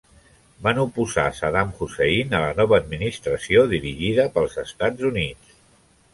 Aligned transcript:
Van 0.67 0.77
oposar 0.83 1.25
Saddam 1.39 1.69
Hussein 1.81 2.33
a 2.39 2.39
la 2.45 2.49
nova 2.61 2.79
administració 2.81 3.67
dirigida 3.75 4.27
pels 4.39 4.59
Estats 4.67 5.09
Units. 5.13 5.55